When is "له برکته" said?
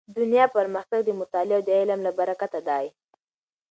2.07-2.59